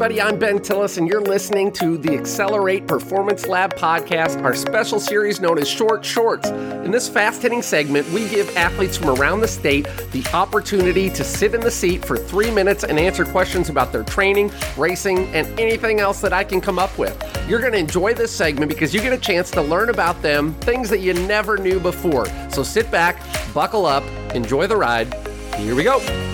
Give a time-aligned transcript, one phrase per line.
[0.00, 0.22] everybody.
[0.22, 5.40] I'm Ben Tillis, and you're listening to the Accelerate Performance Lab podcast, our special series
[5.40, 6.48] known as Short Shorts.
[6.50, 11.24] In this fast hitting segment, we give athletes from around the state the opportunity to
[11.24, 15.48] sit in the seat for three minutes and answer questions about their training, racing, and
[15.58, 17.20] anything else that I can come up with.
[17.48, 20.54] You're going to enjoy this segment because you get a chance to learn about them,
[20.60, 22.26] things that you never knew before.
[22.50, 23.20] So sit back,
[23.52, 25.12] buckle up, enjoy the ride.
[25.56, 26.27] Here we go.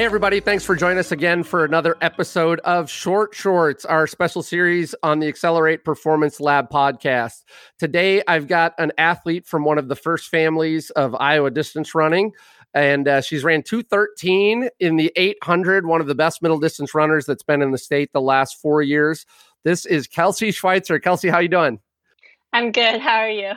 [0.00, 0.40] Hey, everybody.
[0.40, 5.18] Thanks for joining us again for another episode of Short Shorts, our special series on
[5.18, 7.44] the Accelerate Performance Lab podcast.
[7.78, 12.32] Today, I've got an athlete from one of the first families of Iowa distance running,
[12.72, 17.26] and uh, she's ran 213 in the 800, one of the best middle distance runners
[17.26, 19.26] that's been in the state the last four years.
[19.64, 21.02] This is Kelsey Schweizer.
[21.02, 21.78] Kelsey, how you doing?
[22.54, 23.02] I'm good.
[23.02, 23.52] How are you?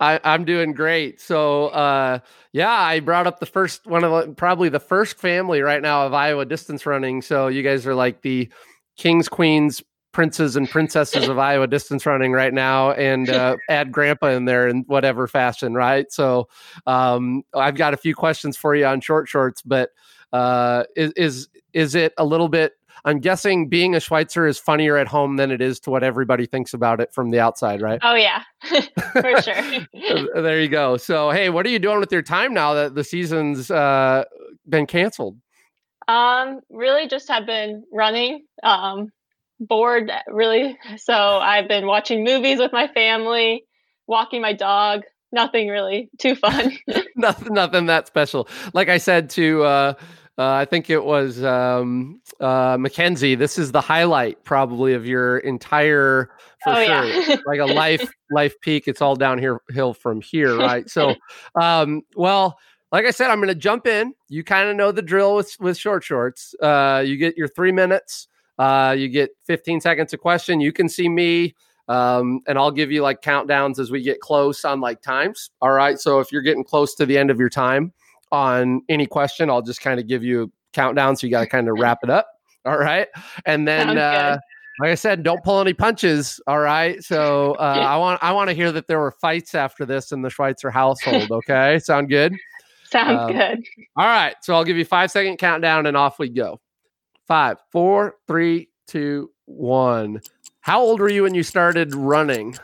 [0.00, 1.20] I, am doing great.
[1.20, 2.20] So, uh,
[2.52, 6.06] yeah, I brought up the first one of the, probably the first family right now
[6.06, 7.22] of Iowa distance running.
[7.22, 8.50] So, you guys are like the
[8.96, 14.28] kings, queens, princes, and princesses of Iowa distance running right now, and uh, add grandpa
[14.28, 16.10] in there in whatever fashion, right?
[16.10, 16.48] So,
[16.86, 19.90] um, I've got a few questions for you on short shorts, but
[20.32, 24.96] uh, is, is is it a little bit I'm guessing being a Schweizer is funnier
[24.96, 27.98] at home than it is to what everybody thinks about it from the outside, right?
[28.02, 28.42] Oh yeah,
[29.12, 29.86] for sure.
[30.42, 30.96] there you go.
[30.96, 34.24] So hey, what are you doing with your time now that the season's uh,
[34.68, 35.38] been canceled?
[36.08, 38.44] Um, really, just have been running.
[38.62, 39.12] Um,
[39.60, 40.78] bored, really.
[40.96, 43.64] So I've been watching movies with my family,
[44.06, 45.02] walking my dog.
[45.32, 46.76] Nothing really too fun.
[47.16, 48.48] nothing, nothing that special.
[48.74, 49.62] Like I said to.
[49.62, 49.94] Uh,
[50.40, 53.34] uh, I think it was um, uh, Mackenzie.
[53.34, 56.30] This is the highlight probably of your entire
[56.64, 57.04] for oh, sure.
[57.04, 57.36] Yeah.
[57.44, 58.88] like a life life peak.
[58.88, 60.88] It's all downhill hill from here, right?
[60.88, 61.14] So,
[61.60, 62.58] um, well,
[62.90, 64.14] like I said, I'm going to jump in.
[64.30, 66.54] You kind of know the drill with with short shorts.
[66.62, 68.26] Uh, you get your three minutes.
[68.58, 70.58] Uh, you get 15 seconds a question.
[70.58, 71.54] You can see me.
[71.86, 75.50] Um, and I'll give you like countdowns as we get close on like times.
[75.60, 75.98] All right.
[75.98, 77.92] So if you're getting close to the end of your time,
[78.32, 81.16] on any question, I'll just kind of give you a countdown.
[81.16, 82.28] So you got to kind of wrap it up.
[82.64, 83.08] All right.
[83.46, 84.38] And then, uh,
[84.80, 86.40] like I said, don't pull any punches.
[86.46, 87.02] All right.
[87.02, 90.22] So uh, I want I want to hear that there were fights after this in
[90.22, 91.30] the Schweizer household.
[91.30, 91.78] Okay.
[91.78, 92.34] Sound good?
[92.84, 93.64] Sounds um, good.
[93.96, 94.34] All right.
[94.42, 96.60] So I'll give you five second countdown and off we go.
[97.26, 100.20] Five, four, three, two, one.
[100.60, 102.56] How old were you when you started running?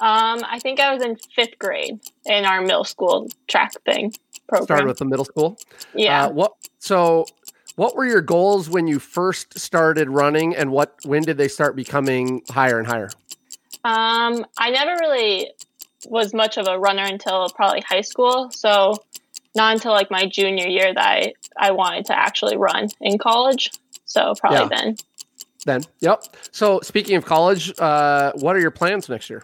[0.00, 4.12] Um, I think I was in fifth grade in our middle school track thing
[4.50, 4.66] program.
[4.66, 5.58] Started with the middle school.
[5.94, 6.26] Yeah.
[6.26, 6.52] Uh, what?
[6.78, 7.26] So,
[7.76, 10.94] what were your goals when you first started running, and what?
[11.04, 13.10] When did they start becoming higher and higher?
[13.84, 15.50] Um, I never really
[16.06, 18.50] was much of a runner until probably high school.
[18.50, 18.96] So,
[19.54, 23.70] not until like my junior year that I I wanted to actually run in college.
[24.04, 24.82] So probably yeah.
[24.82, 24.96] then.
[25.66, 26.24] Then, yep.
[26.52, 29.42] So speaking of college, uh, what are your plans next year?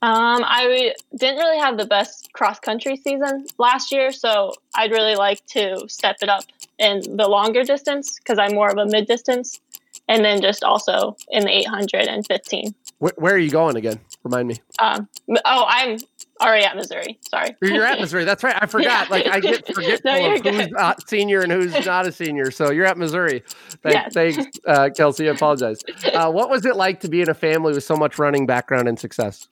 [0.00, 5.16] Um, I didn't really have the best cross country season last year, so I'd really
[5.16, 6.44] like to step it up
[6.78, 9.60] in the longer distance because I'm more of a mid distance,
[10.08, 12.74] and then just also in the 815.
[12.98, 13.98] Where, where are you going again?
[14.22, 14.56] Remind me.
[14.78, 15.08] Um,
[15.44, 15.98] oh, I'm
[16.40, 17.18] already at Missouri.
[17.28, 17.56] Sorry.
[17.62, 18.24] You're at Missouri.
[18.24, 18.56] That's right.
[18.60, 19.06] I forgot.
[19.06, 19.10] Yeah.
[19.10, 22.50] Like I get forgetful no, of who's a senior and who's not a senior.
[22.50, 23.42] So you're at Missouri.
[23.82, 24.36] Thanks, yes.
[24.36, 25.28] thanks uh, Kelsey.
[25.28, 25.80] I apologize.
[26.12, 28.88] Uh, what was it like to be in a family with so much running background
[28.88, 29.48] and success?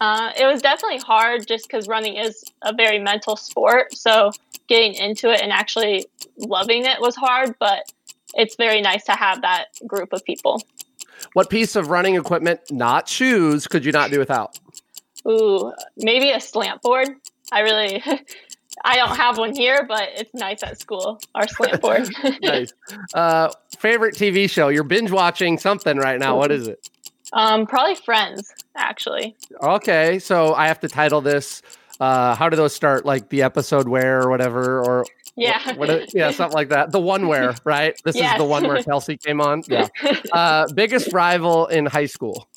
[0.00, 3.94] Uh, it was definitely hard just because running is a very mental sport.
[3.94, 4.32] So
[4.66, 6.06] getting into it and actually
[6.38, 7.92] loving it was hard, but
[8.34, 10.62] it's very nice to have that group of people.
[11.34, 14.58] What piece of running equipment, not shoes, could you not do without?
[15.28, 17.08] Ooh, maybe a slant board.
[17.52, 18.02] I really,
[18.84, 21.20] I don't have one here, but it's nice at school.
[21.34, 22.08] Our slant board.
[22.42, 22.72] nice.
[23.14, 24.68] Uh, favorite TV show?
[24.68, 26.36] You're binge watching something right now.
[26.36, 26.88] What is it?
[27.32, 29.36] Um, probably Friends, actually.
[29.62, 31.62] Okay, so I have to title this.
[32.00, 33.04] Uh, how do those start?
[33.04, 35.04] Like the episode where or whatever, or
[35.36, 36.92] yeah, what, what, yeah, something like that.
[36.92, 38.00] The one where, right?
[38.04, 38.32] This yes.
[38.32, 39.62] is the one where Kelsey came on.
[39.68, 39.88] Yeah.
[40.32, 42.48] Uh, biggest rival in high school.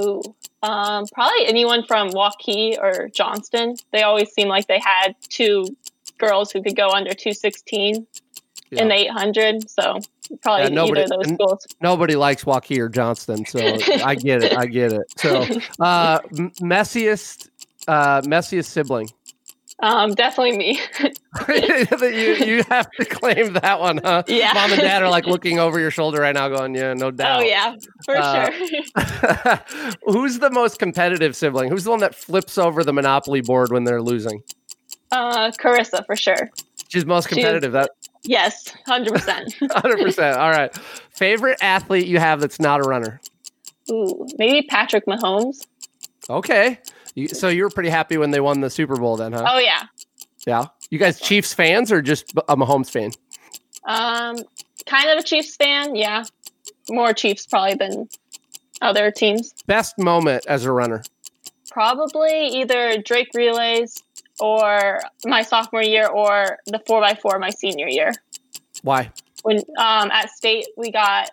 [0.00, 0.22] Ooh,
[0.62, 3.76] um, probably anyone from Waukee or Johnston.
[3.92, 5.64] They always seem like they had two
[6.18, 8.06] girls who could go under 216
[8.74, 8.82] yeah.
[8.82, 9.70] in the 800.
[9.70, 10.00] So
[10.42, 11.66] probably yeah, nobody, either of those schools.
[11.80, 13.58] Nobody likes Waukee or Johnston, so
[14.04, 14.56] I get it.
[14.56, 15.02] I get it.
[15.16, 15.42] So
[15.80, 16.20] uh,
[16.60, 17.48] messiest,
[17.88, 19.08] uh, messiest sibling.
[19.82, 20.80] Um, definitely me.
[21.48, 24.22] you you have to claim that one, huh?
[24.28, 24.52] Yeah.
[24.54, 27.40] Mom and dad are like looking over your shoulder right now, going, "Yeah, no doubt."
[27.40, 27.74] Oh yeah,
[28.04, 29.96] for uh, sure.
[30.06, 31.70] who's the most competitive sibling?
[31.70, 34.42] Who's the one that flips over the Monopoly board when they're losing?
[35.10, 36.50] Uh, Karissa for sure.
[36.88, 37.72] She's most competitive.
[37.72, 37.90] She's, that
[38.24, 39.54] yes, hundred percent.
[39.72, 40.36] Hundred percent.
[40.36, 40.74] All right.
[41.10, 43.20] Favorite athlete you have that's not a runner?
[43.90, 45.66] Ooh, maybe Patrick Mahomes.
[46.28, 46.78] Okay.
[47.28, 49.44] So you were pretty happy when they won the Super Bowl, then, huh?
[49.46, 49.82] Oh yeah.
[50.46, 50.66] Yeah.
[50.90, 53.12] You guys Chiefs fans or just a Mahomes fan?
[53.86, 54.36] Um,
[54.86, 55.96] kind of a Chiefs fan.
[55.96, 56.24] Yeah,
[56.88, 58.08] more Chiefs probably than
[58.80, 59.54] other teams.
[59.66, 61.02] Best moment as a runner?
[61.70, 64.02] Probably either Drake relays
[64.40, 68.12] or my sophomore year or the four x four my senior year.
[68.82, 69.10] Why?
[69.42, 71.30] When um, at state we got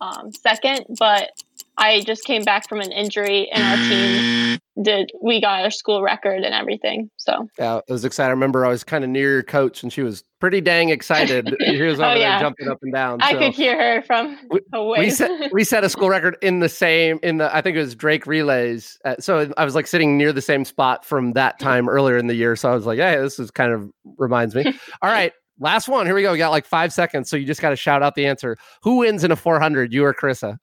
[0.00, 1.30] um, second, but
[1.78, 6.02] I just came back from an injury and our team did we got our school
[6.02, 7.10] record and everything.
[7.16, 8.28] So yeah, it was exciting.
[8.28, 11.54] I remember I was kind of near your coach and she was pretty dang excited.
[11.68, 12.38] She was over oh, yeah.
[12.38, 13.20] there jumping up and down.
[13.20, 14.38] I could hear her from
[14.72, 14.98] away.
[15.00, 17.80] We set we set a school record in the same in the I think it
[17.80, 18.98] was Drake relays.
[19.04, 22.26] Uh, so I was like sitting near the same spot from that time earlier in
[22.26, 22.56] the year.
[22.56, 24.64] So I was like, yeah, this is kind of reminds me.
[25.02, 25.32] All right.
[25.60, 26.06] Last one.
[26.06, 26.32] Here we go.
[26.32, 27.28] We got like five seconds.
[27.28, 28.56] So you just got to shout out the answer.
[28.82, 29.92] Who wins in a 400?
[29.92, 30.56] You or Karissa?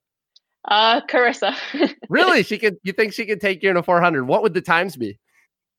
[0.67, 1.55] Uh, Karissa.
[2.09, 2.43] really?
[2.43, 2.77] She could?
[2.83, 4.25] You think she could take you in a 400?
[4.25, 5.19] What would the times be?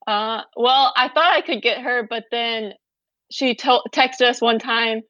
[0.06, 2.72] Uh, well, I thought I could get her, but then
[3.30, 5.00] she to- texted us one time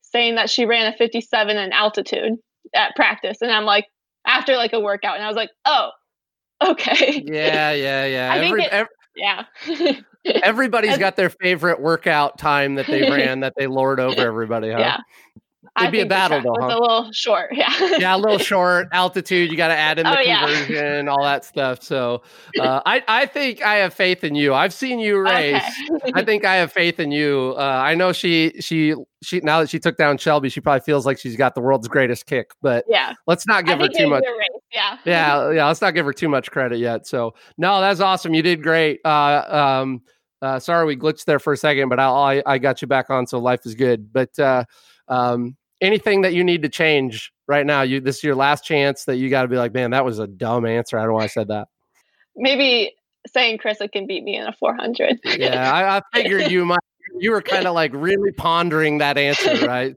[0.00, 2.32] saying that she ran a 57 in altitude
[2.74, 3.86] at practice, and I'm like,
[4.26, 5.90] after like a workout, and I was like, oh,
[6.64, 7.22] okay.
[7.26, 8.32] Yeah, yeah, yeah.
[8.32, 9.44] I Every, think it, every, yeah.
[10.42, 14.78] Everybody's got their favorite workout time that they ran that they lord over everybody, huh?
[14.78, 14.96] Yeah.
[15.78, 16.56] It'd be a battle though.
[16.58, 16.66] Huh?
[16.66, 17.72] A little short, yeah.
[17.98, 19.50] yeah, a little short altitude.
[19.50, 21.10] You got to add in the oh, conversion, yeah.
[21.12, 21.82] all that stuff.
[21.82, 22.22] So,
[22.60, 24.54] uh, I I think I have faith in you.
[24.54, 25.62] I've seen you race.
[25.90, 26.12] Okay.
[26.14, 27.54] I think I have faith in you.
[27.56, 31.04] Uh, I know she she she now that she took down Shelby, she probably feels
[31.04, 32.52] like she's got the world's greatest kick.
[32.62, 34.24] But yeah, let's not give her too much.
[34.72, 35.66] Yeah, yeah, yeah.
[35.66, 37.06] Let's not give her too much credit yet.
[37.06, 38.34] So, no, that's awesome.
[38.34, 39.00] You did great.
[39.04, 39.44] Uh,
[39.82, 40.02] um,
[40.42, 43.10] uh, sorry we glitched there for a second, but I, I, I got you back
[43.10, 44.12] on, so life is good.
[44.12, 44.64] But uh,
[45.08, 47.82] um, anything that you need to change right now?
[47.82, 50.18] You this is your last chance that you got to be like, man, that was
[50.18, 50.98] a dumb answer.
[50.98, 51.68] I don't know why I said that.
[52.36, 52.94] Maybe
[53.26, 55.20] saying Karissa can beat me in a 400.
[55.38, 56.78] yeah, I, I figured you might.
[57.18, 59.94] You were kind of like really pondering that answer, right?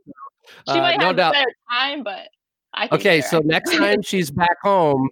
[0.68, 1.36] So, she uh, might no have doubt.
[1.36, 2.28] a better time, but
[2.74, 3.22] I okay.
[3.22, 5.10] So next time she's back home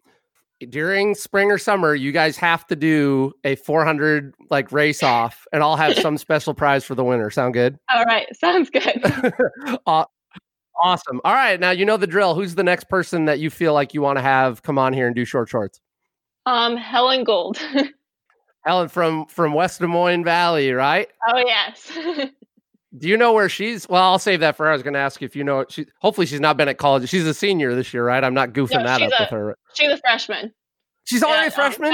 [0.69, 5.61] during spring or summer, you guys have to do a 400 like race off, and
[5.61, 7.29] I'll have some special prize for the winner.
[7.29, 7.77] Sound good?
[7.93, 9.01] All right, sounds good.
[9.85, 10.05] uh,
[10.81, 11.21] Awesome.
[11.23, 11.59] All right.
[11.59, 12.35] Now you know the drill.
[12.35, 15.07] Who's the next person that you feel like you want to have come on here
[15.07, 15.81] and do short shorts?
[16.45, 17.59] Um, Helen Gold.
[18.65, 21.09] Helen from from West Des Moines Valley, right?
[21.27, 21.91] Oh yes.
[22.97, 23.87] do you know where she's?
[23.87, 24.71] Well, I'll save that for her.
[24.71, 25.65] I was going to ask you if you know.
[25.69, 27.07] She hopefully she's not been at college.
[27.09, 28.23] She's a senior this year, right?
[28.23, 29.57] I'm not goofing no, that up a, with her.
[29.73, 30.53] She's a freshman.
[31.05, 31.93] She's already yeah, a freshman.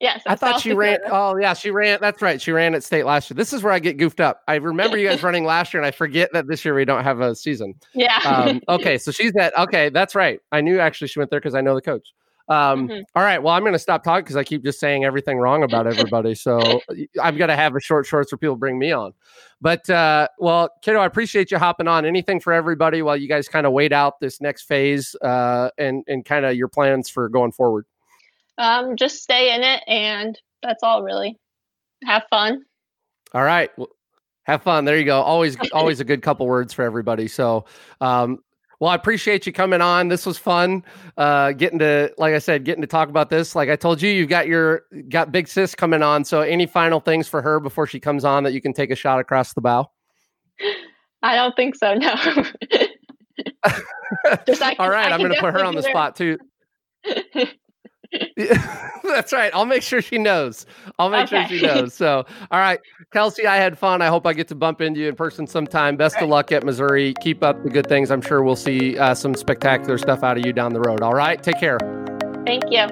[0.00, 0.98] Yes, I thought she ran.
[1.10, 1.98] Oh, yeah, she ran.
[2.00, 2.40] That's right.
[2.40, 3.34] She ran at state last year.
[3.34, 4.42] This is where I get goofed up.
[4.46, 7.02] I remember you guys running last year, and I forget that this year we don't
[7.02, 7.74] have a season.
[7.94, 8.18] Yeah.
[8.24, 9.56] Um, okay, so she's at.
[9.58, 10.40] Okay, that's right.
[10.52, 12.12] I knew actually she went there because I know the coach.
[12.48, 13.00] Um, mm-hmm.
[13.14, 13.42] all right.
[13.42, 16.34] Well, I'm going to stop talking because I keep just saying everything wrong about everybody.
[16.34, 16.80] So
[17.22, 19.12] I'm going to have a short shorts where people bring me on.
[19.60, 22.06] But uh, well, kiddo, I appreciate you hopping on.
[22.06, 26.04] Anything for everybody while you guys kind of wait out this next phase uh, and
[26.06, 27.84] and kind of your plans for going forward.
[28.58, 31.38] Um, just stay in it and that's all really.
[32.04, 32.62] Have fun.
[33.34, 33.70] All right.
[33.76, 33.88] Well,
[34.44, 34.84] have fun.
[34.84, 35.20] There you go.
[35.20, 37.28] Always, always a good couple words for everybody.
[37.28, 37.66] So,
[38.00, 38.38] um,
[38.80, 40.08] well, I appreciate you coming on.
[40.08, 40.84] This was fun.
[41.16, 43.56] Uh, getting to, like I said, getting to talk about this.
[43.56, 46.24] Like I told you, you've got your got big sis coming on.
[46.24, 48.94] So, any final things for her before she comes on that you can take a
[48.94, 49.90] shot across the bow?
[51.22, 51.94] I don't think so.
[51.94, 52.14] No.
[54.46, 56.38] Just, All right, I'm going to put her on the spot too.
[59.04, 59.50] That's right.
[59.54, 60.66] I'll make sure she knows.
[60.98, 61.46] I'll make okay.
[61.46, 61.94] sure she knows.
[61.94, 62.80] So, all right,
[63.12, 64.02] Kelsey, I had fun.
[64.02, 65.96] I hope I get to bump into you in person sometime.
[65.96, 67.14] Best of luck at Missouri.
[67.20, 68.10] Keep up the good things.
[68.10, 71.02] I'm sure we'll see uh, some spectacular stuff out of you down the road.
[71.02, 71.78] All right, take care.
[72.46, 72.86] Thank you.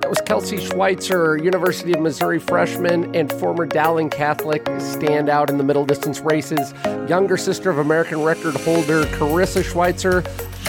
[0.00, 5.64] That was Kelsey Schweizer, University of Missouri freshman and former Dowling Catholic standout in the
[5.64, 6.72] middle distance races.
[7.06, 10.26] Younger sister of American record holder Karissa Schweizer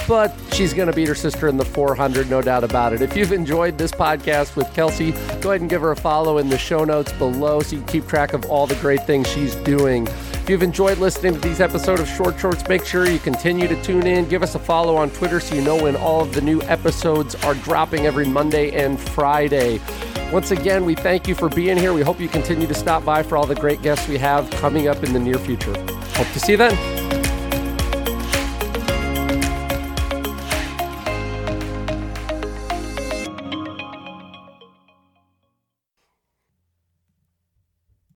[0.08, 3.01] but she's going to beat her sister in the 400, no doubt about it.
[3.01, 6.50] If you've enjoyed this podcast with Kelsey, go ahead and give her a follow in
[6.50, 9.55] the show notes below so you can keep track of all the great things she's
[9.55, 10.08] doing.
[10.08, 13.84] If you've enjoyed listening to these episodes of Short Shorts, make sure you continue to
[13.84, 14.27] tune in.
[14.27, 17.36] Give us a follow on Twitter so you know when all of the new episodes
[17.43, 19.79] are dropping every Monday and Friday.
[20.31, 21.93] Once again, we thank you for being here.
[21.93, 24.88] We hope you continue to stop by for all the great guests we have coming
[24.88, 25.74] up in the near future.
[26.13, 27.00] Hope to see you then.